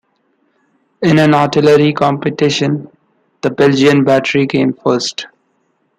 [1.03, 2.87] In an artillery competition,
[3.41, 5.27] the Belgian battery came first.